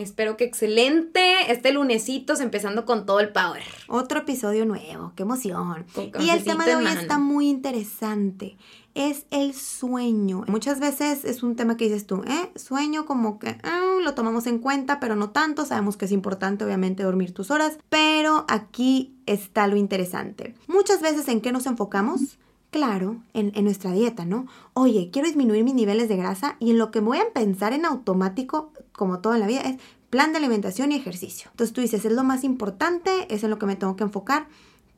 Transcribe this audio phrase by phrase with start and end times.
[0.00, 1.52] Espero que excelente.
[1.52, 3.62] Este lunesito empezando con todo el power.
[3.86, 5.84] Otro episodio nuevo, qué emoción.
[6.18, 8.56] Y el tema de hoy está muy interesante.
[8.94, 10.44] Es el sueño.
[10.48, 12.50] Muchas veces es un tema que dices tú, ¿eh?
[12.56, 15.66] Sueño como que ah, lo tomamos en cuenta, pero no tanto.
[15.66, 17.76] Sabemos que es importante, obviamente, dormir tus horas.
[17.90, 20.54] Pero aquí está lo interesante.
[20.66, 22.38] Muchas veces en qué nos enfocamos
[22.70, 24.46] claro en, en, nuestra dieta, ¿no?
[24.74, 27.84] Oye, quiero disminuir mis niveles de grasa y en lo que voy a pensar en
[27.84, 29.76] automático como toda la vida, es
[30.10, 31.48] plan de alimentación y ejercicio.
[31.52, 34.46] Entonces tú dices, es lo más importante, es en lo que me tengo que enfocar,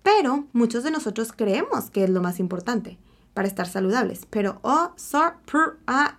[0.02, 2.98] pero muchos de nosotros creemos que es lo más importante
[3.34, 4.26] para estar saludables.
[4.28, 4.92] Pero, oh,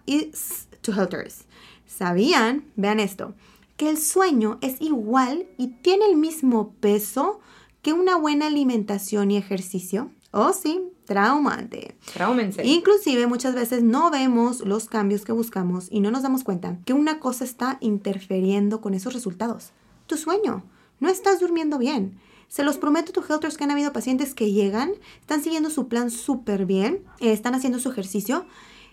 [0.05, 1.45] is to healthers.
[1.85, 2.65] ¿Sabían?
[2.75, 3.33] Vean esto,
[3.77, 7.39] que el sueño es igual y tiene el mismo peso
[7.81, 10.11] que una buena alimentación y ejercicio.
[10.31, 11.95] Oh, sí, traumante.
[12.13, 12.65] Traumense.
[12.65, 16.93] Inclusive muchas veces no vemos los cambios que buscamos y no nos damos cuenta que
[16.93, 19.71] una cosa está interfiriendo con esos resultados.
[20.07, 20.63] Tu sueño.
[20.99, 22.19] No estás durmiendo bien.
[22.47, 26.11] Se los prometo, tu Helters, que han habido pacientes que llegan, están siguiendo su plan
[26.11, 28.45] súper bien, eh, están haciendo su ejercicio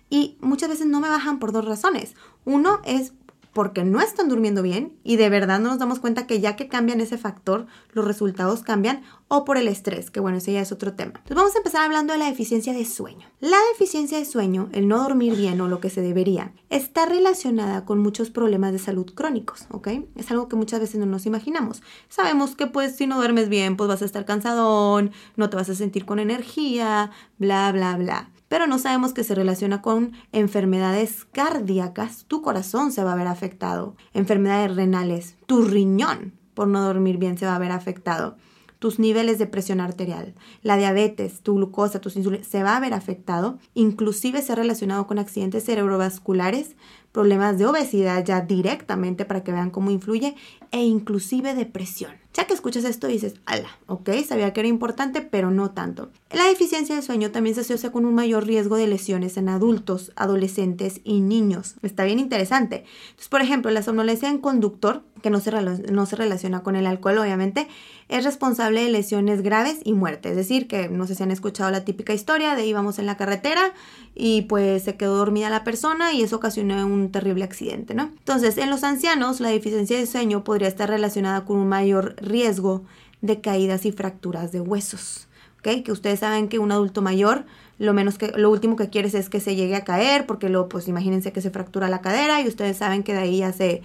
[0.09, 2.15] y muchas veces no me bajan por dos razones.
[2.45, 3.13] Uno es
[3.53, 6.69] porque no están durmiendo bien y de verdad no nos damos cuenta que ya que
[6.69, 10.73] cambian ese factor, los resultados cambian o por el estrés, que bueno, ese ya es
[10.73, 11.13] otro tema.
[11.17, 13.29] Entonces vamos a empezar hablando de la deficiencia de sueño.
[13.41, 17.85] La deficiencia de sueño, el no dormir bien o lo que se debería, está relacionada
[17.85, 19.89] con muchos problemas de salud crónicos, ¿ok?
[20.17, 21.83] Es algo que muchas veces no nos imaginamos.
[22.09, 25.71] Sabemos que pues si no duermes bien, pues vas a estar cansadón, no te vas
[25.71, 31.25] a sentir con energía, bla, bla, bla pero no sabemos que se relaciona con enfermedades
[31.25, 37.17] cardíacas, tu corazón se va a ver afectado, enfermedades renales, tu riñón por no dormir
[37.17, 38.37] bien se va a ver afectado,
[38.81, 42.93] tus niveles de presión arterial, la diabetes, tu glucosa, tus insulina, se va a ver
[42.93, 46.75] afectado, inclusive se ha relacionado con accidentes cerebrovasculares,
[47.13, 50.37] problemas de obesidad ya directamente para que vean cómo influye
[50.71, 52.13] e inclusive depresión.
[52.33, 56.11] Ya que escuchas esto dices, ala, ok, sabía que era importante, pero no tanto.
[56.31, 60.13] La deficiencia de sueño también se asocia con un mayor riesgo de lesiones en adultos,
[60.15, 61.75] adolescentes y niños.
[61.83, 62.85] Está bien interesante.
[63.07, 65.51] Entonces, por ejemplo, la somnolencia en conductor, que no se,
[65.91, 67.67] no se relaciona con el alcohol, obviamente,
[68.09, 70.31] es responsable de lesiones graves y muerte.
[70.31, 73.17] Es decir, que no sé si han escuchado la típica historia de íbamos en la
[73.17, 73.73] carretera
[74.15, 78.05] y pues se quedó dormida la persona y eso ocasionó un terrible accidente, ¿no?
[78.05, 82.85] Entonces, en los ancianos, la deficiencia de sueño podría estar relacionada con un mayor riesgo
[83.23, 85.27] de caídas y fracturas de huesos.
[85.61, 85.83] ¿ok?
[85.83, 87.45] Que ustedes saben que un adulto mayor
[87.81, 90.69] lo menos que lo último que quieres es que se llegue a caer porque luego
[90.69, 93.83] pues imagínense que se fractura la cadera y ustedes saben que de ahí ya se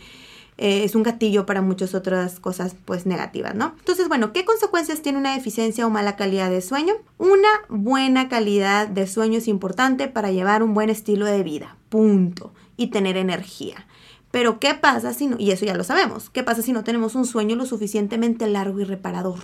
[0.58, 3.74] eh, es un gatillo para muchas otras cosas pues negativas, ¿no?
[3.78, 6.94] Entonces, bueno, ¿qué consecuencias tiene una deficiencia o mala calidad de sueño?
[7.18, 12.53] Una buena calidad de sueño es importante para llevar un buen estilo de vida, punto,
[12.78, 13.88] y tener energía.
[14.31, 17.16] Pero ¿qué pasa si no, y eso ya lo sabemos, qué pasa si no tenemos
[17.16, 19.40] un sueño lo suficientemente largo y reparador?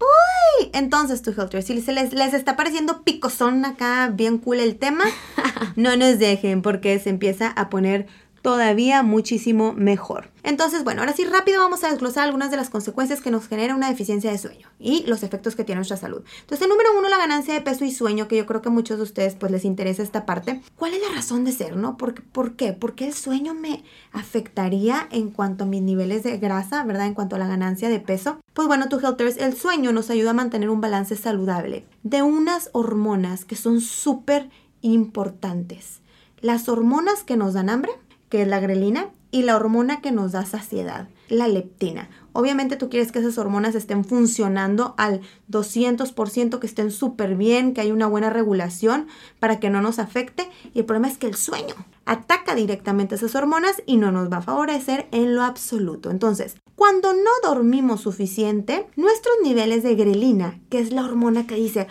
[0.00, 5.04] Uy, entonces tu Helter, si les, les está pareciendo picosón acá, bien cool el tema,
[5.76, 8.06] no nos dejen porque se empieza a poner
[8.44, 10.28] todavía muchísimo mejor.
[10.42, 13.74] Entonces, bueno, ahora sí rápido vamos a desglosar algunas de las consecuencias que nos genera
[13.74, 16.22] una deficiencia de sueño y los efectos que tiene nuestra salud.
[16.42, 18.70] Entonces, el número uno, la ganancia de peso y sueño, que yo creo que a
[18.72, 20.60] muchos de ustedes pues les interesa esta parte.
[20.76, 21.96] ¿Cuál es la razón de ser, no?
[21.96, 22.76] ¿Por, ¿Por qué?
[22.98, 23.82] El sueño me
[24.12, 27.06] afectaría en cuanto a mis niveles de grasa, ¿verdad?
[27.06, 28.40] En cuanto a la ganancia de peso.
[28.52, 32.68] Pues bueno, tu Helters, el sueño nos ayuda a mantener un balance saludable de unas
[32.74, 34.50] hormonas que son súper
[34.82, 36.02] importantes.
[36.44, 37.92] Las hormonas que nos dan hambre,
[38.34, 42.08] que es la grelina, y la hormona que nos da saciedad, la leptina.
[42.32, 45.20] Obviamente tú quieres que esas hormonas estén funcionando al
[45.50, 49.06] 200%, que estén súper bien, que haya una buena regulación
[49.38, 50.48] para que no nos afecte.
[50.72, 51.74] Y el problema es que el sueño
[52.06, 56.10] ataca directamente esas hormonas y no nos va a favorecer en lo absoluto.
[56.10, 61.86] Entonces, Cuando no dormimos suficiente, nuestros niveles de grelina, que es la hormona que dice,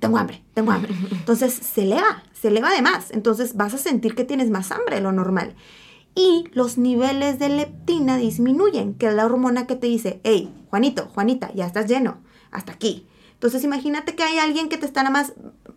[0.00, 3.10] tengo hambre, tengo hambre, entonces se eleva, se eleva de más.
[3.10, 5.54] Entonces vas a sentir que tienes más hambre de lo normal.
[6.14, 11.08] Y los niveles de leptina disminuyen, que es la hormona que te dice, hey, Juanito,
[11.14, 12.18] Juanita, ya estás lleno,
[12.50, 13.06] hasta aquí.
[13.32, 15.32] Entonces imagínate que hay alguien que te está nada más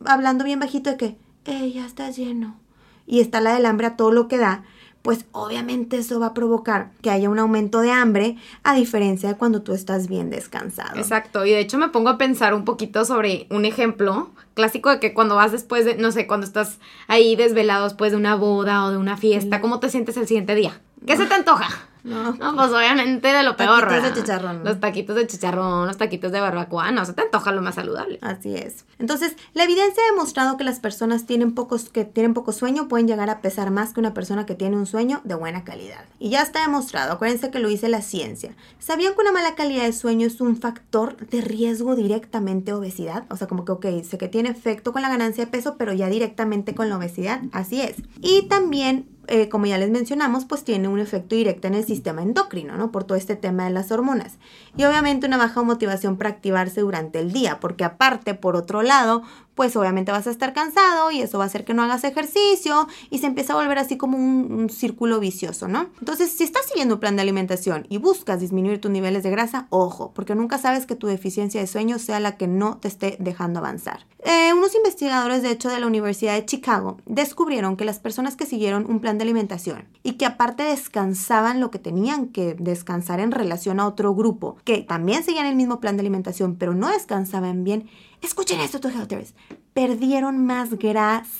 [0.06, 2.60] hablando bien bajito de que, hey, ya estás lleno.
[3.06, 4.66] Y está la del hambre a todo lo que da
[5.08, 9.36] pues obviamente eso va a provocar que haya un aumento de hambre a diferencia de
[9.36, 10.98] cuando tú estás bien descansado.
[10.98, 15.00] Exacto, y de hecho me pongo a pensar un poquito sobre un ejemplo clásico de
[15.00, 18.84] que cuando vas después de, no sé, cuando estás ahí desvelado después de una boda
[18.84, 20.82] o de una fiesta, ¿cómo te sientes el siguiente día?
[21.06, 21.70] ¿Qué se te antoja?
[22.08, 22.56] No.
[22.56, 23.88] pues obviamente de lo peor.
[23.88, 24.64] Taquitos de chicharrón.
[24.64, 28.20] Los taquitos de chicharrón, los taquitos de barbacoa, no, se te antoja lo más saludable.
[28.22, 28.86] Así es.
[29.00, 33.08] Entonces, la evidencia ha demostrado que las personas tienen pocos, que tienen poco sueño pueden
[33.08, 36.06] llegar a pesar más que una persona que tiene un sueño de buena calidad.
[36.20, 38.56] Y ya está demostrado, acuérdense que lo dice la ciencia.
[38.80, 43.26] ¿Sabían que una mala calidad de sueño es un factor de riesgo directamente a obesidad?
[43.30, 45.94] O sea, como que, ok, sé que tiene efecto con la ganancia de peso, pero
[45.94, 47.42] ya directamente con la obesidad.
[47.52, 47.96] Así es.
[48.22, 52.22] Y también eh, como ya les mencionamos, pues tiene un efecto directo en el sistema
[52.22, 52.92] endocrino, ¿no?
[52.92, 54.38] Por todo este tema de las hormonas.
[54.76, 59.24] Y obviamente una baja motivación para activarse durante el día, porque aparte, por otro lado,
[59.58, 62.88] pues obviamente vas a estar cansado y eso va a hacer que no hagas ejercicio
[63.10, 65.88] y se empieza a volver así como un, círculo vicioso, ¿no?
[66.00, 69.66] Entonces, si estás siguiendo un plan de alimentación y buscas disminuir tus niveles de grasa,
[69.72, 73.18] ojo, porque nunca sabes que tu deficiencia de sueño sea la que no te esté
[73.20, 74.06] dejando avanzar.
[74.24, 78.46] Eh, unos investigadores, de hecho, de la Universidad de Chicago descubrieron que las personas que
[78.46, 83.32] siguieron un plan de alimentación y que aparte descansaban lo que tenían que descansar en
[83.32, 87.64] relación a otro grupo, que también seguían el mismo plan de alimentación, pero no descansaban
[87.64, 87.90] bien,
[88.22, 89.34] Escuchen esto, tus helters.
[89.74, 91.34] Perdieron más grasa.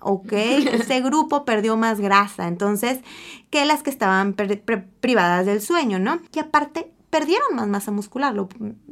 [0.00, 0.32] ¿Ok?
[0.32, 2.48] Ese grupo perdió más grasa.
[2.48, 3.00] Entonces,
[3.50, 6.20] que las que estaban privadas del sueño, ¿no?
[6.34, 8.34] Y aparte, perdieron más masa muscular,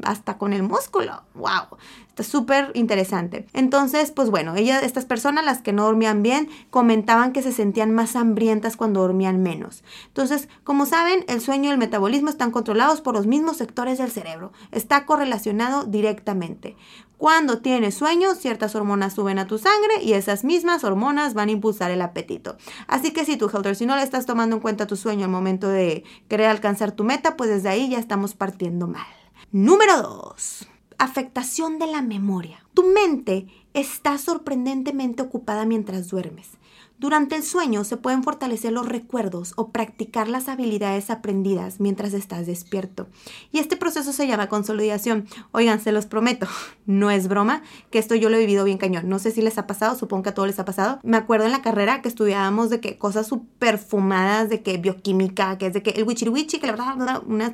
[0.03, 1.23] hasta con el músculo.
[1.35, 1.79] ¡Wow!
[2.09, 3.47] Está súper interesante.
[3.53, 7.93] Entonces, pues bueno, ellas, estas personas, las que no dormían bien, comentaban que se sentían
[7.93, 9.85] más hambrientas cuando dormían menos.
[10.07, 14.11] Entonces, como saben, el sueño y el metabolismo están controlados por los mismos sectores del
[14.11, 14.53] cerebro.
[14.73, 16.77] Está correlacionado directamente.
[17.19, 21.53] Cuando tienes sueño, ciertas hormonas suben a tu sangre y esas mismas hormonas van a
[21.53, 22.57] impulsar el apetito.
[22.89, 25.31] Así que si tu Helter, si no le estás tomando en cuenta tu sueño al
[25.31, 29.07] momento de querer alcanzar tu meta, pues desde ahí ya estamos partiendo mal.
[29.51, 30.69] Número 2.
[30.99, 32.63] Afectación de la memoria.
[32.75, 36.49] Tu mente está sorprendentemente ocupada mientras duermes.
[36.99, 42.47] Durante el sueño se pueden fortalecer los recuerdos o practicar las habilidades aprendidas mientras estás
[42.47, 43.07] despierto.
[43.53, 45.27] Y este proceso se llama consolidación.
[45.53, 46.47] Oigan, se los prometo,
[46.87, 49.11] no es broma, que esto yo lo he vivido bien cañón.
[49.11, 50.99] No sé si les ha pasado, supongo que a todos les ha pasado.
[51.03, 55.59] Me acuerdo en la carrera que estudiábamos de que cosas súper fumadas, de que bioquímica,
[55.59, 57.53] que es de que el wichiriwichi, que la verdad, unas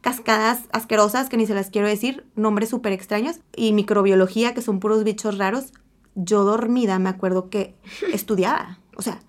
[0.00, 4.78] cascadas asquerosas que ni se las quiero decir, nombres súper extraños, y microbiología, que son
[4.78, 5.72] puros bichos raros
[6.16, 7.76] yo dormida me acuerdo que
[8.12, 8.78] estudiaba.
[8.96, 9.20] O sea,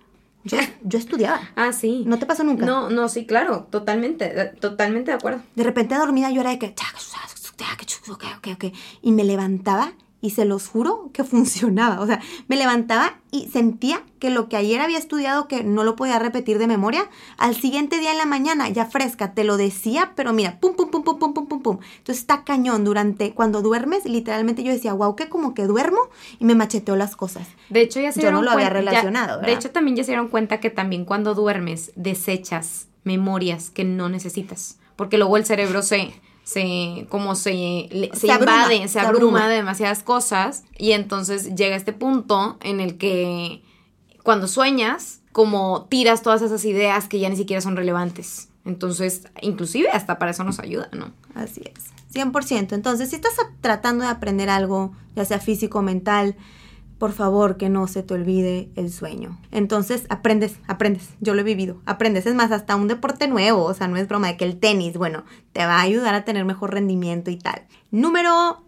[0.42, 1.40] yo, yo, estudiaba.
[1.54, 2.02] Ah, sí.
[2.06, 2.66] ¿No te pasó nunca?
[2.66, 5.40] No, no, sí, claro, totalmente, totalmente de acuerdo.
[5.54, 6.74] De repente dormida yo era de que...
[9.02, 12.00] Y me levantaba y se los juro que funcionaba.
[12.00, 15.94] O sea, me levantaba y sentía que lo que ayer había estudiado, que no lo
[15.96, 20.12] podía repetir de memoria, al siguiente día en la mañana, ya fresca, te lo decía,
[20.16, 21.78] pero mira, pum, pum, pum, pum, pum, pum, pum, pum.
[21.98, 22.84] Entonces está cañón.
[22.84, 25.98] Durante, cuando duermes, literalmente yo decía, wow, que como que duermo
[26.38, 27.46] y me macheteo las cosas.
[27.68, 29.40] De hecho, ya se Yo no lo había relacionado.
[29.40, 34.08] de hecho, también ya se dieron cuenta que también cuando duermes desechas memorias que no
[34.08, 34.78] necesitas.
[34.96, 36.12] Porque luego el cerebro se
[36.48, 42.56] se como se, se, invade, se, abruma de demasiadas cosas y entonces llega este punto
[42.62, 43.62] en el que
[44.22, 48.48] cuando sueñas, como tiras todas esas ideas que ya ni siquiera son relevantes.
[48.64, 51.12] Entonces, inclusive hasta para eso nos ayuda, ¿no?
[51.34, 51.92] Así es.
[52.14, 52.72] 100%.
[52.72, 56.34] Entonces, si estás tratando de aprender algo, ya sea físico o mental,
[56.98, 59.38] por favor que no se te olvide el sueño.
[59.52, 61.10] Entonces, aprendes, aprendes.
[61.20, 61.80] Yo lo he vivido.
[61.86, 62.26] Aprendes.
[62.26, 63.64] Es más, hasta un deporte nuevo.
[63.64, 66.24] O sea, no es broma de que el tenis, bueno, te va a ayudar a
[66.24, 67.66] tener mejor rendimiento y tal.
[67.90, 68.64] Número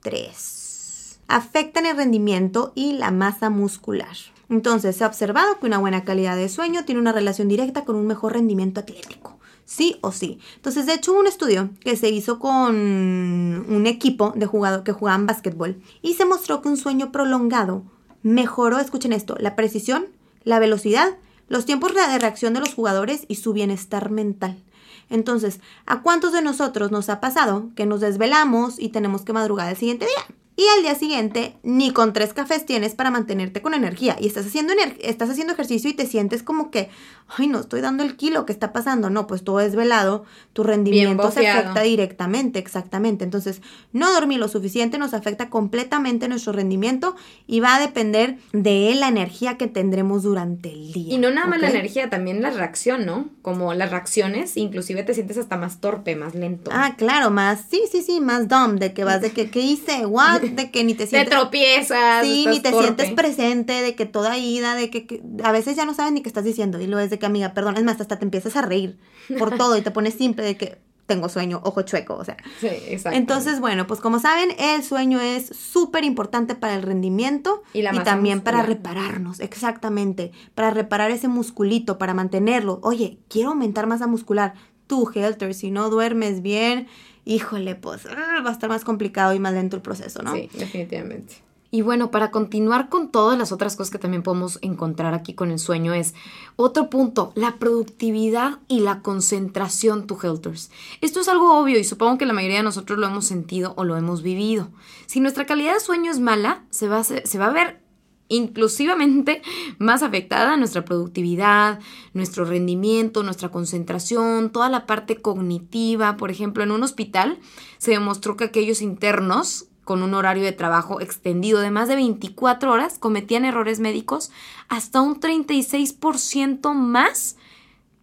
[0.00, 1.20] 3.
[1.28, 4.16] Afectan el rendimiento y la masa muscular.
[4.50, 7.96] Entonces, se ha observado que una buena calidad de sueño tiene una relación directa con
[7.96, 10.38] un mejor rendimiento atlético sí o sí.
[10.56, 15.26] Entonces, de hecho, un estudio que se hizo con un equipo de jugadores que jugaban
[15.26, 17.84] básquetbol y se mostró que un sueño prolongado
[18.22, 20.06] mejoró, escuchen esto, la precisión,
[20.44, 21.16] la velocidad,
[21.48, 24.62] los tiempos de reacción de los jugadores y su bienestar mental.
[25.10, 29.68] Entonces, ¿a cuántos de nosotros nos ha pasado que nos desvelamos y tenemos que madrugar
[29.68, 30.36] el siguiente día?
[30.54, 34.16] Y al día siguiente, ni con tres cafés tienes para mantenerte con energía.
[34.20, 36.90] Y estás haciendo, estás haciendo ejercicio y te sientes como que,
[37.38, 39.08] ay, no estoy dando el kilo, ¿qué está pasando?
[39.08, 43.24] No, pues todo es velado, tu rendimiento se afecta directamente, exactamente.
[43.24, 47.16] Entonces, no dormir lo suficiente nos afecta completamente nuestro rendimiento
[47.46, 51.14] y va a depender de la energía que tendremos durante el día.
[51.14, 53.30] Y no nada más la energía, también la reacción, ¿no?
[53.40, 56.70] Como las reacciones, inclusive te sientes hasta más torpe, más lento.
[56.74, 60.04] Ah, claro, más, sí, sí, sí, más dumb, de que vas de que, ¿qué hice?
[60.04, 60.41] What?
[60.56, 61.30] de que ni te sientes...
[61.30, 62.24] Te tropiezas.
[62.24, 65.94] Sí, ni te sientes presente, de que toda ida, de que, a veces ya no
[65.94, 66.80] sabes ni qué estás diciendo.
[66.80, 68.98] Y luego es de que, amiga, perdón, es más, hasta te empiezas a reír
[69.38, 72.36] por todo y te pones simple de que tengo sueño, ojo chueco, o sea.
[72.60, 73.18] Sí, exacto.
[73.18, 78.40] Entonces, bueno, pues como saben, el sueño es súper importante para el rendimiento y, también
[78.40, 82.80] para repararnos, exactamente, para reparar ese musculito, para mantenerlo.
[82.82, 84.54] Oye, quiero aumentar masa muscular.
[84.86, 86.86] Tú, Helter, si no duermes bien,
[87.24, 90.34] híjole, pues ah, va a estar más complicado y más lento el proceso, ¿no?
[90.34, 91.42] Sí, definitivamente.
[91.74, 95.50] Y bueno, para continuar con todas las otras cosas que también podemos encontrar aquí con
[95.50, 96.12] el sueño es
[96.56, 100.70] otro punto, la productividad y la concentración to helters.
[101.00, 103.84] Esto es algo obvio y supongo que la mayoría de nosotros lo hemos sentido o
[103.84, 104.68] lo hemos vivido.
[105.06, 107.80] Si nuestra calidad de sueño es mala, se va a, se va a ver
[108.28, 109.42] inclusivamente
[109.78, 111.80] más afectada nuestra productividad,
[112.14, 116.16] nuestro rendimiento, nuestra concentración, toda la parte cognitiva.
[116.16, 117.38] Por ejemplo, en un hospital
[117.78, 122.70] se demostró que aquellos internos con un horario de trabajo extendido de más de 24
[122.70, 124.30] horas cometían errores médicos
[124.68, 127.36] hasta un 36% más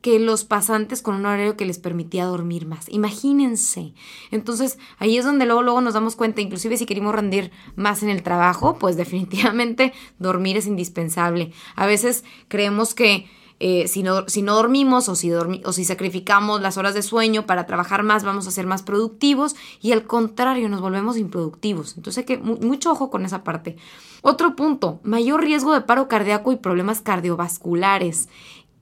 [0.02, 2.88] que los pasantes con un horario que les permitía dormir más.
[2.90, 3.94] Imagínense.
[4.32, 8.10] Entonces, ahí es donde luego, luego nos damos cuenta, inclusive si queremos rendir más en
[8.10, 11.52] el trabajo, pues definitivamente dormir es indispensable.
[11.76, 13.28] A veces creemos que
[13.62, 17.46] eh, si, no, si, no, dormimos o si, o si sacrificamos las horas de sueño
[17.46, 21.98] para trabajar más, vamos a ser más productivos y al contrario, nos volvemos improductivos.
[21.98, 23.76] Entonces que mucho ojo con esa parte.
[24.22, 28.30] Otro punto, mayor riesgo de paro cardíaco y problemas cardiovasculares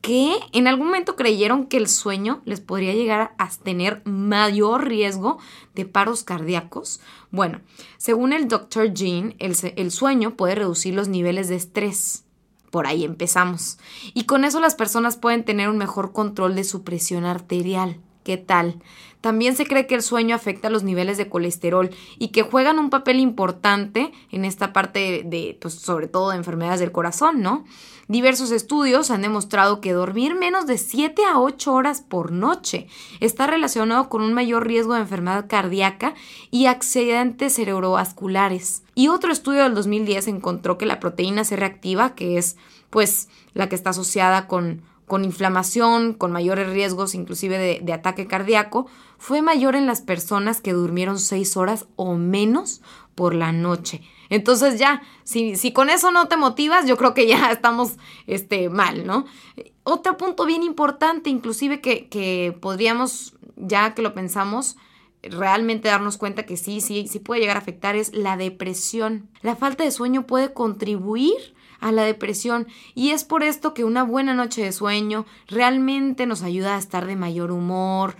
[0.08, 5.38] que en algún momento creyeron que el sueño les podría llegar a tener mayor riesgo
[5.76, 7.02] de paros cardíacos.
[7.30, 7.60] Bueno,
[7.98, 8.94] según el Dr.
[8.94, 12.24] Jean, el, el sueño puede reducir los niveles de estrés
[12.72, 13.80] por ahí empezamos.
[14.14, 18.00] Y con eso las personas pueden tener un mejor control de su presión arterial.
[18.28, 18.82] ¿Qué tal?
[19.22, 22.90] También se cree que el sueño afecta los niveles de colesterol y que juegan un
[22.90, 27.64] papel importante en esta parte de, pues, sobre todo de enfermedades del corazón, ¿no?
[28.10, 32.90] Diversos estudios han demostrado que dormir menos de 7 a 8 horas por noche
[33.22, 36.14] está relacionado con un mayor riesgo de enfermedad cardíaca
[36.52, 38.84] y accidentes cerebrovasculares.
[38.94, 42.58] Y otro estudio del 2010 encontró que la proteína C reactiva, que es
[42.90, 48.88] pues la que está asociada con con inflamación, con mayores riesgos inclusive de, ataque cardíaco,
[49.18, 52.82] fue mayor en las personas que durmieron seis horas o menos
[53.16, 54.02] por la noche.
[54.30, 57.94] Entonces ya, si, si con eso no te motivas, yo creo que ya estamos
[58.28, 59.26] este, mal, ¿no?
[59.84, 64.76] Otro punto bien importante, inclusive que, que podríamos, ya que lo pensamos,
[65.24, 69.30] realmente darnos cuenta que sí, sí, sí puede llegar a afectar es la depresión.
[69.42, 72.68] La falta de sueño puede contribuir a la depresión.
[72.96, 77.06] Y es por esto que una buena noche de sueño realmente nos ayuda a estar
[77.06, 78.16] de mayor humor,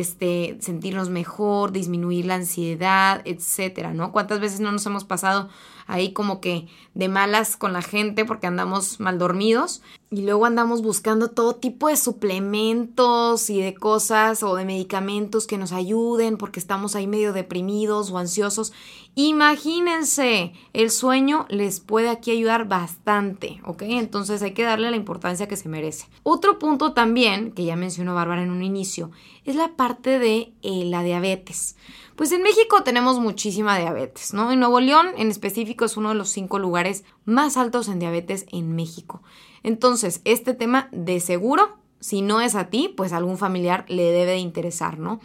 [0.00, 4.12] este, sentirnos mejor, disminuir la ansiedad, etcétera, ¿no?
[4.12, 5.48] ¿Cuántas veces no nos hemos pasado
[5.86, 10.82] ahí como que de malas con la gente porque andamos mal dormidos y luego andamos
[10.82, 16.60] buscando todo tipo de suplementos y de cosas o de medicamentos que nos ayuden porque
[16.60, 18.74] estamos ahí medio deprimidos o ansiosos.
[19.14, 23.82] Imagínense, el sueño les puede aquí ayudar bastante, ¿ok?
[23.82, 26.06] Entonces hay que darle la importancia que se merece.
[26.22, 29.10] Otro punto también, que ya mencionó Bárbara en un inicio,
[29.44, 31.74] es la parte de eh, la diabetes.
[32.14, 34.52] Pues en México tenemos muchísima diabetes, ¿no?
[34.52, 38.46] En Nuevo León en específico es uno de los cinco lugares más altos en diabetes
[38.52, 39.24] en México.
[39.64, 44.04] Entonces, este tema de seguro, si no es a ti, pues a algún familiar le
[44.04, 45.18] debe de interesar, ¿no?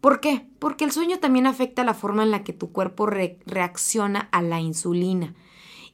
[0.00, 0.44] ¿Por qué?
[0.58, 4.58] Porque el sueño también afecta la forma en la que tu cuerpo reacciona a la
[4.58, 5.36] insulina.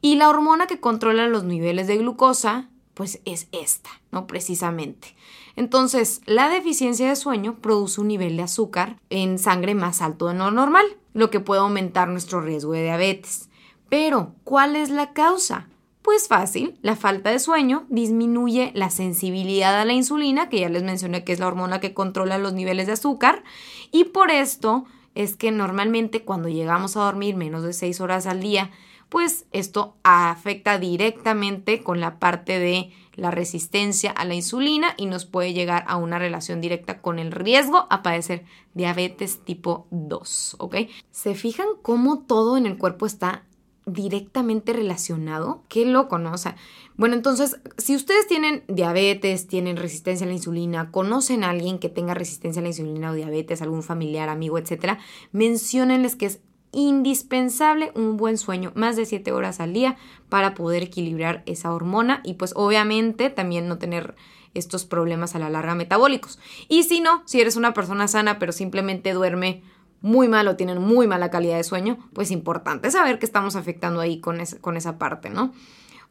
[0.01, 4.27] Y la hormona que controla los niveles de glucosa, pues es esta, ¿no?
[4.27, 5.15] Precisamente.
[5.55, 10.35] Entonces, la deficiencia de sueño produce un nivel de azúcar en sangre más alto de
[10.35, 13.51] lo normal, lo que puede aumentar nuestro riesgo de diabetes.
[13.91, 15.69] Pero, ¿cuál es la causa?
[16.01, 20.83] Pues fácil, la falta de sueño disminuye la sensibilidad a la insulina, que ya les
[20.83, 23.45] mencioné que es la hormona que controla los niveles de azúcar,
[23.93, 28.41] y por esto es que normalmente cuando llegamos a dormir menos de 6 horas al
[28.41, 28.71] día,
[29.09, 35.25] pues esto afecta directamente con la parte de la resistencia a la insulina y nos
[35.25, 38.45] puede llegar a una relación directa con el riesgo a padecer
[38.75, 40.77] diabetes tipo 2, ¿ok?
[41.11, 43.45] ¿Se fijan cómo todo en el cuerpo está
[43.87, 45.63] directamente relacionado?
[45.69, 46.33] Qué loco, ¿no?
[46.33, 46.57] O sea,
[46.97, 51.89] bueno, entonces, si ustedes tienen diabetes, tienen resistencia a la insulina, conocen a alguien que
[51.89, 54.99] tenga resistencia a la insulina o diabetes, algún familiar, amigo, etcétera,
[55.33, 56.41] menciónenles que es
[56.77, 59.97] indispensable un buen sueño, más de 7 horas al día
[60.29, 64.15] para poder equilibrar esa hormona y pues obviamente también no tener
[64.53, 66.39] estos problemas a la larga metabólicos.
[66.69, 69.63] Y si no, si eres una persona sana pero simplemente duerme
[70.03, 74.01] muy mal o tienen muy mala calidad de sueño, pues importante saber que estamos afectando
[74.03, 75.55] ahí con, con esa parte, ¿no?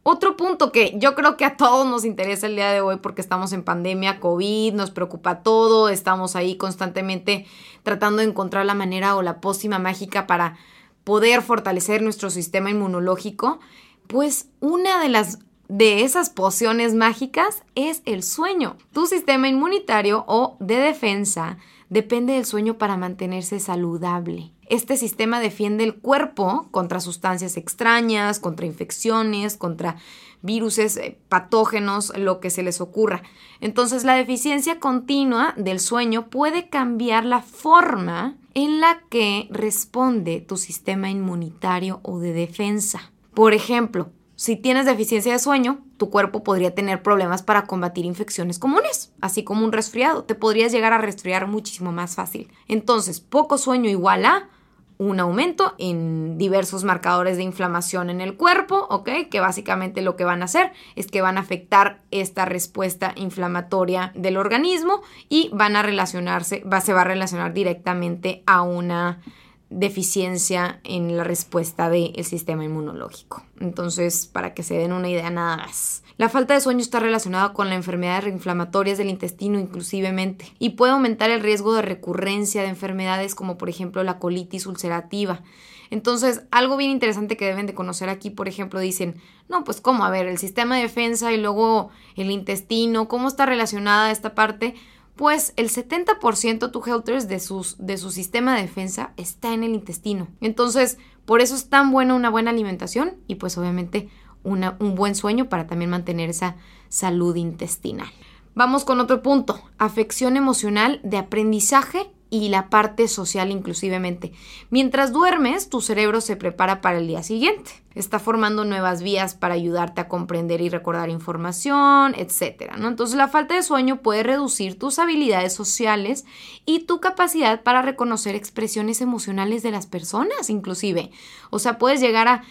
[0.07, 3.21] Otro punto que yo creo que a todos nos interesa el día de hoy porque
[3.21, 7.47] estamos en pandemia, COVID, nos preocupa todo, estamos ahí constantemente
[7.85, 10.57] tratando de encontrar la manera o la pócima mágica para
[11.05, 13.59] poder fortalecer nuestro sistema inmunológico,
[14.07, 18.77] pues una de las de esas pociones mágicas es el sueño.
[18.93, 21.57] Tu sistema inmunitario o de defensa
[21.89, 24.51] depende del sueño para mantenerse saludable.
[24.67, 29.97] Este sistema defiende el cuerpo contra sustancias extrañas, contra infecciones, contra
[30.41, 33.21] virus, eh, patógenos, lo que se les ocurra.
[33.61, 40.57] Entonces la deficiencia continua del sueño puede cambiar la forma en la que responde tu
[40.57, 43.11] sistema inmunitario o de defensa.
[43.33, 48.59] Por ejemplo, si tienes deficiencia de sueño, tu cuerpo podría tener problemas para combatir infecciones
[48.59, 50.23] comunes, así como un resfriado.
[50.23, 52.51] Te podrías llegar a resfriar muchísimo más fácil.
[52.67, 54.49] Entonces, poco sueño igual a
[54.97, 59.09] un aumento en diversos marcadores de inflamación en el cuerpo, ¿ok?
[59.29, 64.11] Que básicamente lo que van a hacer es que van a afectar esta respuesta inflamatoria
[64.15, 69.21] del organismo y van a relacionarse, se va a relacionar directamente a una
[69.69, 73.43] deficiencia en la respuesta del sistema inmunológico.
[73.59, 76.03] Entonces, para que se den una idea nada más.
[76.17, 80.93] La falta de sueño está relacionada con la enfermedades reinflamatorias del intestino inclusivemente y puede
[80.93, 85.41] aumentar el riesgo de recurrencia de enfermedades como por ejemplo la colitis ulcerativa.
[85.89, 90.05] Entonces, algo bien interesante que deben de conocer aquí, por ejemplo, dicen, no, pues cómo,
[90.05, 94.75] a ver, el sistema de defensa y luego el intestino, ¿cómo está relacionada esta parte?
[95.15, 100.27] Pues el 70% tu helters de, su sistema de defensa está en el intestino.
[100.41, 104.09] Entonces, por eso es tan buena una buena alimentación y pues obviamente
[104.43, 106.55] un buen sueño para también mantener esa
[106.89, 108.07] salud intestinal.
[108.53, 114.31] Vamos con otro punto, afección emocional de aprendizaje y la parte social inclusivemente.
[114.69, 117.71] Mientras duermes, tu cerebro se prepara para el día siguiente.
[117.93, 122.73] Está formando nuevas vías para ayudarte a comprender y recordar información, etc.
[122.77, 122.89] ¿no?
[122.89, 126.25] Entonces la falta de sueño puede reducir tus habilidades sociales
[126.65, 131.11] y tu capacidad para reconocer expresiones emocionales de las personas, inclusive.
[131.51, 132.43] O sea, puedes llegar a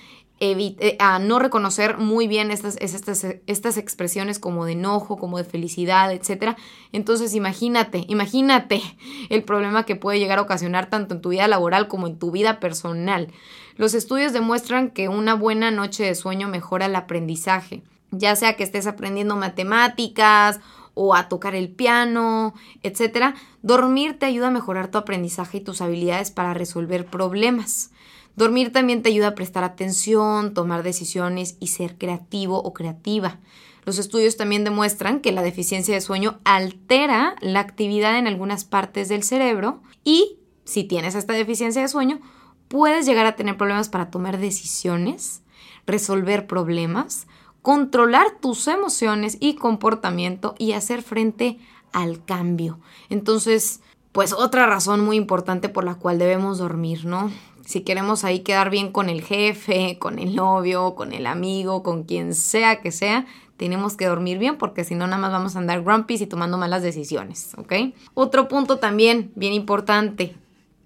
[0.98, 6.12] a no reconocer muy bien estas, estas, estas expresiones como de enojo, como de felicidad,
[6.12, 6.56] etc.
[6.92, 8.82] Entonces imagínate, imagínate
[9.30, 12.30] el problema que puede llegar a ocasionar tanto en tu vida laboral como en tu
[12.30, 13.28] vida personal.
[13.76, 18.64] Los estudios demuestran que una buena noche de sueño mejora el aprendizaje, ya sea que
[18.64, 20.60] estés aprendiendo matemáticas
[20.94, 23.34] o a tocar el piano, etc.
[23.62, 27.90] Dormir te ayuda a mejorar tu aprendizaje y tus habilidades para resolver problemas.
[28.36, 33.38] Dormir también te ayuda a prestar atención, tomar decisiones y ser creativo o creativa.
[33.84, 39.08] Los estudios también demuestran que la deficiencia de sueño altera la actividad en algunas partes
[39.08, 42.20] del cerebro y si tienes esta deficiencia de sueño,
[42.68, 45.42] puedes llegar a tener problemas para tomar decisiones,
[45.86, 47.26] resolver problemas,
[47.62, 51.58] controlar tus emociones y comportamiento y hacer frente
[51.92, 52.80] al cambio.
[53.10, 53.80] Entonces,
[54.14, 57.30] pues otra razón muy importante por la cual debemos dormir, ¿no?
[57.66, 62.04] si queremos ahí quedar bien con el jefe, con el novio, con el amigo, con
[62.04, 65.60] quien sea que sea, tenemos que dormir bien porque si no nada más vamos a
[65.60, 67.72] andar grumpy y tomando malas decisiones, ¿ok?
[68.14, 70.36] Otro punto también bien importante,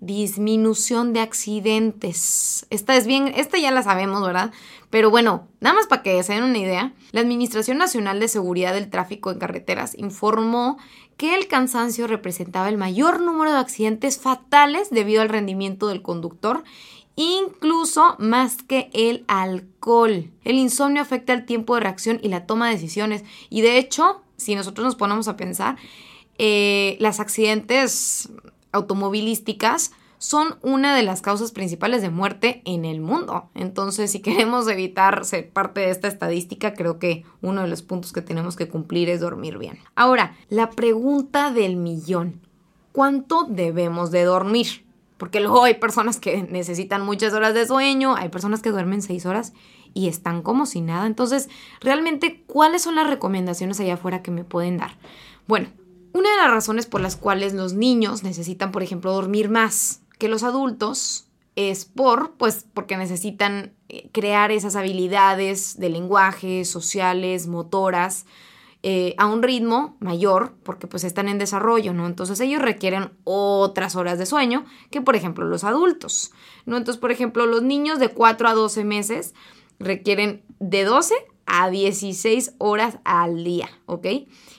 [0.00, 2.66] disminución de accidentes.
[2.70, 4.52] Esta es bien, esta ya la sabemos, ¿verdad?
[4.90, 8.74] Pero bueno, nada más para que se den una idea, la Administración Nacional de Seguridad
[8.74, 10.78] del Tráfico en Carreteras informó
[11.18, 16.62] que el cansancio representaba el mayor número de accidentes fatales debido al rendimiento del conductor,
[17.16, 20.30] incluso más que el alcohol.
[20.44, 23.24] El insomnio afecta el tiempo de reacción y la toma de decisiones.
[23.50, 25.76] Y de hecho, si nosotros nos ponemos a pensar,
[26.38, 28.30] eh, las accidentes
[28.70, 33.48] automovilísticas son una de las causas principales de muerte en el mundo.
[33.54, 38.12] Entonces, si queremos evitar ser parte de esta estadística, creo que uno de los puntos
[38.12, 39.78] que tenemos que cumplir es dormir bien.
[39.94, 42.40] Ahora, la pregunta del millón.
[42.92, 44.84] ¿Cuánto debemos de dormir?
[45.18, 49.26] Porque luego hay personas que necesitan muchas horas de sueño, hay personas que duermen seis
[49.26, 49.52] horas
[49.94, 51.06] y están como si nada.
[51.06, 51.48] Entonces,
[51.80, 54.96] realmente, ¿cuáles son las recomendaciones allá afuera que me pueden dar?
[55.46, 55.68] Bueno,
[56.12, 60.28] una de las razones por las cuales los niños necesitan, por ejemplo, dormir más que
[60.28, 68.26] los adultos es por, pues, porque necesitan eh, crear esas habilidades de lenguaje, sociales, motoras,
[68.84, 72.06] eh, a un ritmo mayor, porque pues están en desarrollo, ¿no?
[72.06, 76.30] Entonces ellos requieren otras horas de sueño que, por ejemplo, los adultos,
[76.64, 76.76] ¿no?
[76.76, 79.34] Entonces, por ejemplo, los niños de 4 a 12 meses
[79.80, 81.12] requieren de 12
[81.46, 84.06] a 16 horas al día, ¿ok?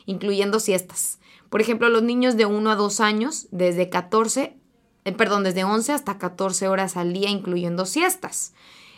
[0.05, 1.19] Incluyendo siestas.
[1.49, 4.58] Por ejemplo, los niños de 1 a 2 años, desde 14,
[5.05, 8.53] eh, perdón, desde 11 hasta 14 horas al día, incluyendo siestas.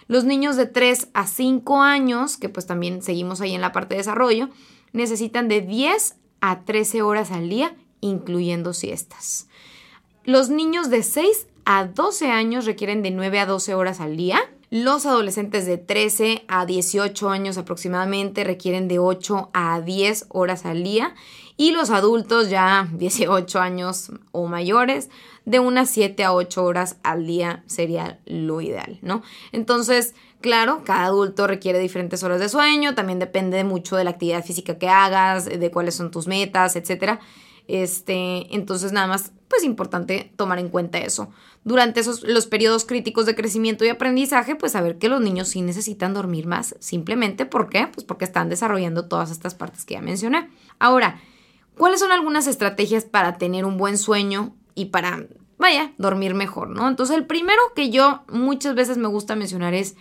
[0.08, 3.96] Los niños de 3 a 5 años, que pues también seguimos ahí en la parte
[3.96, 4.50] de desarrollo,
[4.94, 9.48] necesitan de 10 a 13 horas al día, incluyendo siestas.
[10.24, 14.40] Los niños de 6 a 12 años requieren de 9 a 12 horas al día.
[14.72, 20.84] Los adolescentes de 13 a 18 años aproximadamente requieren de 8 a 10 horas al
[20.84, 21.14] día.
[21.58, 25.10] Y los adultos ya 18 años o mayores
[25.46, 29.22] de unas 7 a 8 horas al día sería lo ideal, ¿no?
[29.52, 34.44] Entonces, Claro, cada adulto requiere diferentes horas de sueño, también depende mucho de la actividad
[34.44, 37.20] física que hagas, de cuáles son tus metas, etc.
[37.68, 41.30] Este, entonces nada más, pues importante tomar en cuenta eso.
[41.64, 45.62] Durante esos los periodos críticos de crecimiento y aprendizaje, pues saber que los niños sí
[45.62, 47.88] necesitan dormir más, simplemente ¿por qué?
[47.88, 50.50] Pues porque están desarrollando todas estas partes que ya mencioné.
[50.80, 51.22] Ahora,
[51.78, 55.28] ¿cuáles son algunas estrategias para tener un buen sueño y para
[55.62, 56.90] vaya, dormir mejor, ¿no?
[56.90, 59.96] Entonces, el primero que yo muchas veces me gusta mencionar es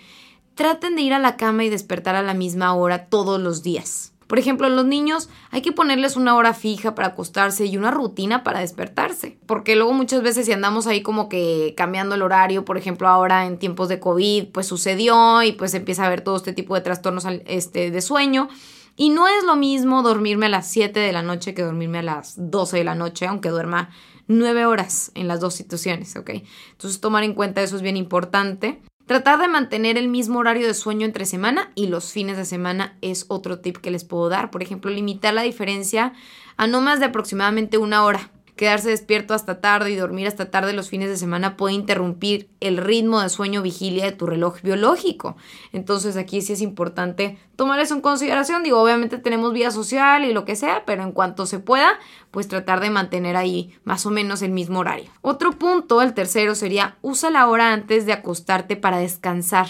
[0.55, 4.13] traten de ir a la cama y despertar a la misma hora todos los días.
[4.31, 8.45] Por ejemplo, los niños hay que ponerles una hora fija para acostarse y una rutina
[8.45, 9.37] para despertarse.
[9.45, 13.45] Porque luego muchas veces si andamos ahí como que cambiando el horario, por ejemplo, ahora
[13.47, 16.81] en tiempos de COVID, pues sucedió y pues empieza a haber todo este tipo de
[16.81, 18.49] trastornos este, de sueño.
[18.95, 22.03] Y no es lo mismo dormirme a las 7 de la noche que dormirme a
[22.03, 23.91] las 12 de la noche, aunque duerma
[24.29, 26.31] 9 horas en las dos situaciones, ¿ok?
[26.71, 28.81] Entonces tomar en cuenta eso es bien importante.
[29.11, 32.97] Tratar de mantener el mismo horario de sueño entre semana y los fines de semana
[33.01, 34.53] es otro tip que les puedo dar.
[34.53, 36.13] Por ejemplo, limitar la diferencia
[36.57, 40.75] a no más de aproximadamente una hora quedarse despierto hasta tarde y dormir hasta tarde
[40.75, 45.39] los fines de semana puede interrumpir el ritmo de sueño vigilia de tu reloj biológico.
[45.73, 48.63] Entonces aquí sí es importante tomar eso en consideración.
[48.63, 51.99] Digo, obviamente tenemos vida social y lo que sea, pero en cuanto se pueda,
[52.31, 55.11] pues tratar de mantener ahí más o menos el mismo horario.
[55.23, 59.69] Otro punto, el tercero, sería usa la hora antes de acostarte para descansar.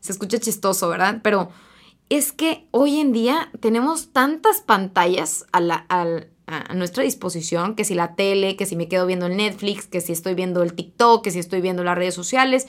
[0.00, 1.20] Se escucha chistoso, ¿verdad?
[1.22, 1.50] Pero
[2.08, 7.94] es que hoy en día tenemos tantas pantallas a la, a nuestra disposición, que si
[7.94, 11.24] la tele, que si me quedo viendo el Netflix, que si estoy viendo el TikTok,
[11.24, 12.68] que si estoy viendo las redes sociales,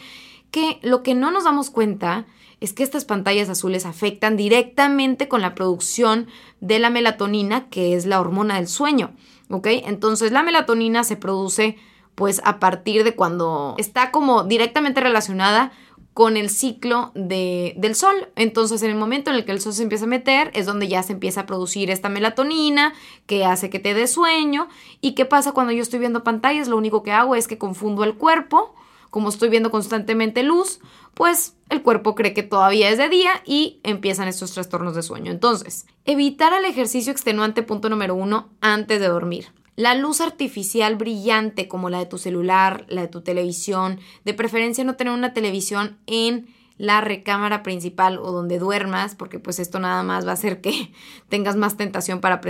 [0.52, 2.26] que lo que no nos damos cuenta
[2.62, 6.28] es que estas pantallas azules afectan directamente con la producción
[6.62, 9.12] de la melatonina, que es la hormona del sueño,
[9.50, 9.68] ¿ok?
[9.86, 11.78] Entonces la melatonina se produce
[12.16, 15.72] pues a partir de cuando está como directamente relacionada
[16.14, 18.30] con el ciclo de, del sol.
[18.36, 20.88] Entonces, en el momento en el que el sol se empieza a meter, es donde
[20.88, 22.94] ya se empieza a producir esta melatonina
[23.26, 24.68] que hace que te dé sueño.
[25.02, 26.68] ¿Y qué pasa cuando yo estoy viendo pantallas?
[26.68, 28.76] Lo único que hago es que confundo el cuerpo.
[29.10, 30.80] Como estoy viendo constantemente luz,
[31.14, 35.32] pues el cuerpo cree que todavía es de día y empiezan estos trastornos de sueño.
[35.32, 39.50] Entonces, evitar el ejercicio extenuante, punto número uno, antes de dormir.
[39.76, 44.84] La luz artificial brillante como la de tu celular, la de tu televisión, de preferencia
[44.84, 50.04] no tener una televisión en la recámara principal o donde duermas, porque pues esto nada
[50.04, 50.92] más va a hacer que
[51.30, 52.42] tengas más tentación para,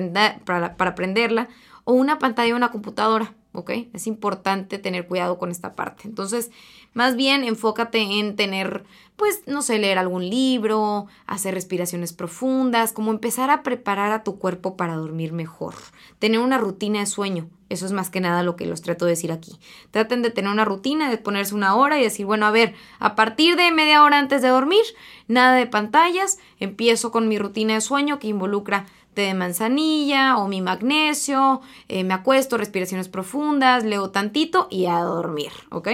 [0.44, 1.50] para, para prenderla,
[1.86, 3.34] o una pantalla o una computadora.
[3.54, 3.72] ¿Ok?
[3.94, 6.04] Es importante tener cuidado con esta parte.
[6.06, 6.52] Entonces,
[6.94, 8.84] más bien enfócate en tener,
[9.16, 14.38] pues, no sé, leer algún libro, hacer respiraciones profundas, como empezar a preparar a tu
[14.38, 15.76] cuerpo para dormir mejor.
[16.20, 17.50] Tener una rutina de sueño.
[17.70, 19.60] Eso es más que nada lo que los trato de decir aquí.
[19.90, 23.16] Traten de tener una rutina, de ponerse una hora y decir, bueno, a ver, a
[23.16, 24.84] partir de media hora antes de dormir,
[25.28, 28.86] nada de pantallas, empiezo con mi rutina de sueño que involucra
[29.16, 35.52] de manzanilla o mi magnesio, eh, me acuesto, respiraciones profundas, leo tantito y a dormir,
[35.70, 35.90] ¿ok?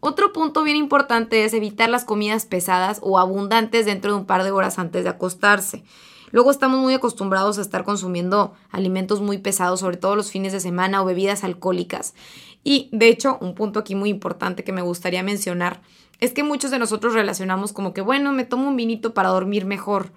[0.00, 4.44] Otro punto bien importante es evitar las comidas pesadas o abundantes dentro de un par
[4.44, 5.84] de horas antes de acostarse.
[6.32, 10.60] Luego estamos muy acostumbrados a estar consumiendo alimentos muy pesados, sobre todo los fines de
[10.60, 12.14] semana o bebidas alcohólicas.
[12.62, 15.82] Y de hecho, un punto aquí muy importante que me gustaría mencionar
[16.20, 19.66] es que muchos de nosotros relacionamos como que, bueno, me tomo un vinito para dormir
[19.66, 20.12] mejor.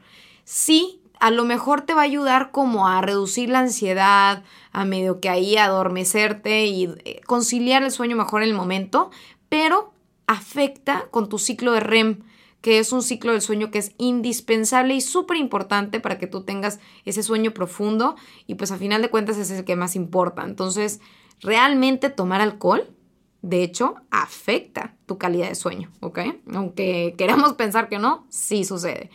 [0.45, 5.19] Sí, a lo mejor te va a ayudar como a reducir la ansiedad, a medio
[5.19, 9.11] que ahí adormecerte y eh, conciliar el sueño mejor en el momento,
[9.49, 9.93] pero
[10.27, 12.19] afecta con tu ciclo de REM,
[12.61, 16.43] que es un ciclo del sueño que es indispensable y súper importante para que tú
[16.43, 18.15] tengas ese sueño profundo
[18.47, 20.43] y pues a final de cuentas es el que más importa.
[20.43, 20.99] Entonces,
[21.41, 22.87] realmente tomar alcohol,
[23.41, 26.19] de hecho, afecta tu calidad de sueño, ¿ok?
[26.53, 29.09] Aunque queramos pensar que no, sí sucede.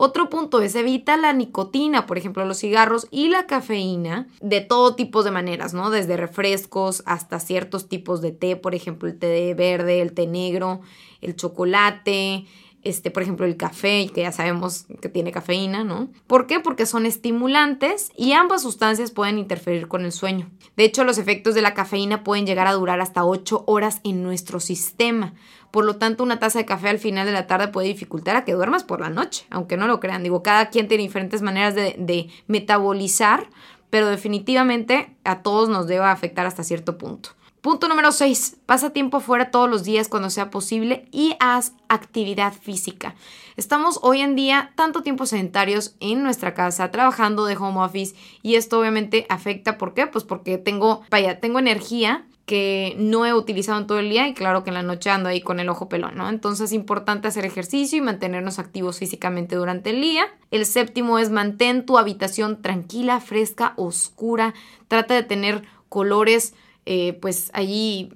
[0.00, 4.94] Otro punto es evita la nicotina, por ejemplo, los cigarros y la cafeína de todo
[4.94, 5.90] tipo de maneras, ¿no?
[5.90, 10.82] Desde refrescos hasta ciertos tipos de té, por ejemplo, el té verde, el té negro,
[11.20, 12.46] el chocolate,
[12.82, 16.08] este, por ejemplo, el café, que ya sabemos que tiene cafeína, ¿no?
[16.26, 16.60] ¿Por qué?
[16.60, 20.50] Porque son estimulantes y ambas sustancias pueden interferir con el sueño.
[20.76, 24.22] De hecho, los efectos de la cafeína pueden llegar a durar hasta 8 horas en
[24.22, 25.34] nuestro sistema.
[25.70, 28.44] Por lo tanto, una taza de café al final de la tarde puede dificultar a
[28.44, 30.22] que duermas por la noche, aunque no lo crean.
[30.22, 33.50] Digo, cada quien tiene diferentes maneras de, de metabolizar,
[33.90, 37.30] pero definitivamente a todos nos debe afectar hasta cierto punto.
[37.60, 38.58] Punto número 6.
[38.66, 43.16] Pasa tiempo fuera todos los días cuando sea posible y haz actividad física.
[43.56, 48.54] Estamos hoy en día tanto tiempo sedentarios en nuestra casa, trabajando de home office y
[48.54, 49.76] esto obviamente afecta.
[49.76, 50.06] ¿Por qué?
[50.06, 54.34] Pues porque tengo, vaya, tengo energía que no he utilizado en todo el día y
[54.34, 56.30] claro que en la noche ando ahí con el ojo pelón, ¿no?
[56.30, 60.26] Entonces es importante hacer ejercicio y mantenernos activos físicamente durante el día.
[60.52, 64.54] El séptimo es mantén tu habitación tranquila, fresca, oscura.
[64.86, 66.54] Trata de tener colores
[66.90, 68.08] eh, pues allí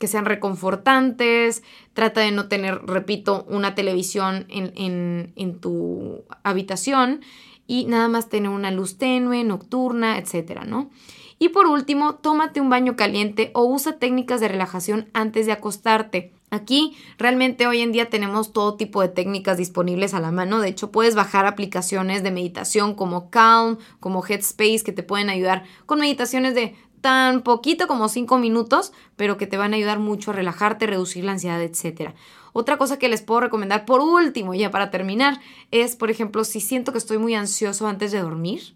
[0.00, 1.62] que sean reconfortantes,
[1.92, 7.20] trata de no tener, repito, una televisión en, en, tu habitación
[7.68, 10.90] y nada más tener una luz tenue, nocturna, etcétera, ¿no?
[11.38, 16.32] Y por último, tómate un baño caliente o usa técnicas de relajación antes de acostarte.
[16.50, 20.60] Aquí realmente hoy en día tenemos todo tipo de técnicas disponibles a la mano.
[20.60, 25.64] De hecho, puedes bajar aplicaciones de meditación como Calm, como Headspace, que te pueden ayudar
[25.86, 26.74] con meditaciones de
[27.06, 31.22] tan poquito como cinco minutos, pero que te van a ayudar mucho a relajarte, reducir
[31.22, 32.14] la ansiedad, etc.
[32.52, 35.38] Otra cosa que les puedo recomendar por último, ya para terminar,
[35.70, 38.74] es, por ejemplo, si siento que estoy muy ansioso antes de dormir,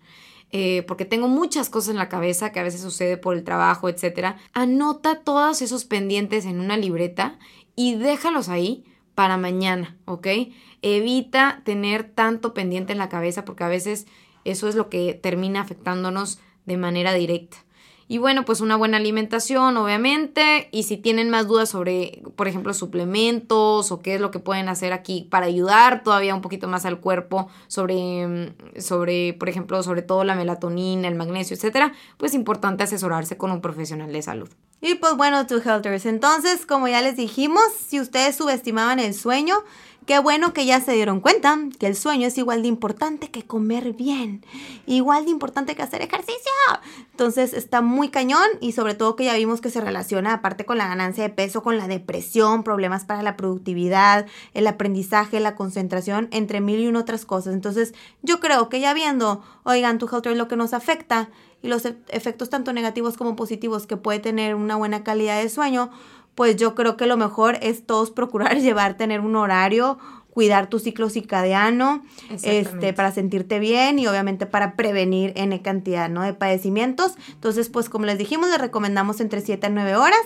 [0.53, 3.89] eh, porque tengo muchas cosas en la cabeza que a veces sucede por el trabajo,
[3.89, 4.37] etc.
[4.53, 7.37] Anota todos esos pendientes en una libreta
[7.75, 8.85] y déjalos ahí
[9.17, 10.29] para mañana, ¿ok?
[10.83, 14.07] Evita tener tanto pendiente en la cabeza porque a veces
[14.45, 17.65] eso es lo que termina afectándonos de manera directa.
[18.11, 20.69] Y bueno, pues una buena alimentación, obviamente.
[20.73, 24.69] Y si tienen más dudas sobre, por ejemplo, suplementos o qué es lo que pueden
[24.69, 29.81] hacer aquí para ayudar todavía un poquito más al cuerpo sobre, mm, sobre por ejemplo,
[29.85, 34.23] sobre todo la melatonina, el magnesio, etcétera, pues es importante asesorarse con un profesional de
[34.23, 34.49] salud.
[34.81, 39.63] Y pues bueno, to Helters, entonces, como ya les dijimos, si ustedes subestimaban el sueño,
[40.11, 43.47] Qué bueno que ya se dieron cuenta que el sueño es igual de importante que
[43.47, 44.45] comer bien,
[44.87, 46.51] igual de importante que hacer ejercicio.
[47.13, 50.79] Entonces está muy cañón y sobre todo que ya vimos que se relaciona aparte con
[50.79, 56.29] la ganancia de peso, con la depresión, problemas para la productividad, el aprendizaje, la concentración,
[56.33, 57.55] entre mil y una otras cosas.
[57.55, 61.29] Entonces yo creo que ya viendo, oigan, tu health es lo que nos afecta
[61.63, 65.91] y los efectos tanto negativos como positivos que puede tener una buena calidad de sueño,
[66.35, 69.99] pues yo creo que lo mejor es todos procurar llevar, tener un horario,
[70.31, 72.05] cuidar tu ciclo circadiano,
[72.43, 76.23] este, para sentirte bien y obviamente para prevenir N cantidad, ¿no?
[76.23, 77.15] De padecimientos.
[77.33, 80.21] Entonces, pues como les dijimos, les recomendamos entre 7 a 9 horas,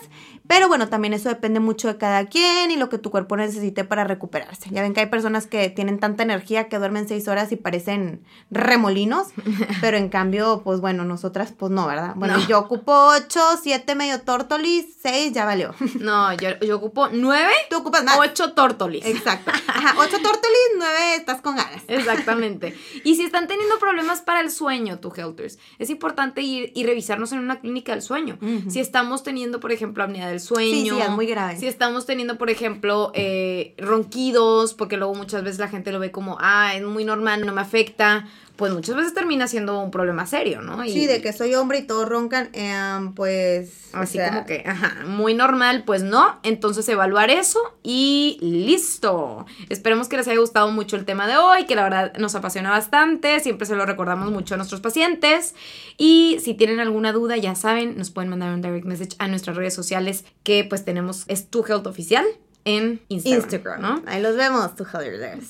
[0.46, 3.84] pero bueno, también eso depende mucho de cada quien y lo que tu cuerpo necesite
[3.84, 4.68] para recuperarse.
[4.70, 8.22] Ya ven que hay personas que tienen tanta energía que duermen 6 horas y parecen
[8.50, 9.28] remolinos,
[9.80, 12.12] pero en cambio, pues bueno, nosotras pues no, ¿verdad?
[12.16, 15.74] Bueno, yo ocupo 8, 7 medio tortolis, 6 ya valió.
[16.00, 17.52] No, yo, yo ocupo 9.
[17.70, 18.18] Tú ocupas más.
[18.18, 19.04] 8 tortolis.
[19.06, 19.50] Exacto.
[19.66, 21.82] Ajá, ocho tortolis, nueve estás con ganas.
[21.88, 22.76] Exactamente.
[23.04, 27.32] Y si están teniendo problemas para el sueño, tu helters, es importante ir y revisarnos
[27.32, 28.38] en una clínica del sueño.
[28.68, 30.94] Si estamos teniendo, por ejemplo, apnea del sueño.
[30.96, 31.56] Sí, es muy grave.
[31.56, 36.10] Si estamos teniendo, por ejemplo, eh, ronquidos, porque luego muchas veces la gente lo ve
[36.10, 38.26] como, ah, es muy normal, no me afecta
[38.56, 40.82] pues muchas veces termina siendo un problema serio, ¿no?
[40.84, 43.90] sí, de que soy hombre y todos roncan, em, pues...
[43.92, 46.38] Así como que, ajá, muy normal, pues no.
[46.42, 49.46] Entonces evaluar eso y listo.
[49.68, 52.70] Esperemos que les haya gustado mucho el tema de hoy, que la verdad nos apasiona
[52.70, 55.54] bastante, siempre se lo recordamos mucho a nuestros pacientes.
[55.96, 59.56] Y si tienen alguna duda, ya saben, nos pueden mandar un direct message a nuestras
[59.56, 62.24] redes sociales que pues tenemos, es tu health oficial
[62.64, 64.02] en Instagram, ¿no?
[64.06, 64.84] Ahí los vemos, tu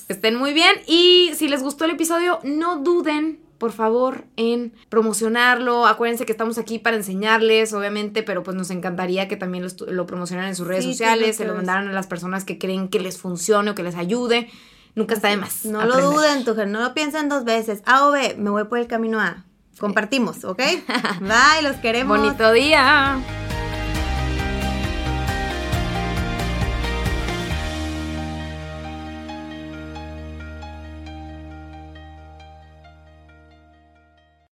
[0.07, 5.85] Estén muy bien y si les gustó el episodio, no duden por favor, en promocionarlo.
[5.85, 10.49] Acuérdense que estamos aquí para enseñarles, obviamente, pero pues nos encantaría que también lo, promocionaran
[10.49, 13.71] en sus redes sociales, se lo mandaran a las personas que creen que les funcione
[13.71, 14.49] o que les ayude.
[14.95, 15.65] Nunca está de más.
[15.65, 17.81] No lo duden, Tujer, no lo piensen dos veces.
[17.85, 19.45] A o B, me voy por el camino A.
[19.79, 20.61] Compartimos, ¿ok?
[21.21, 22.17] Bye, los queremos.
[22.17, 23.21] Bonito día.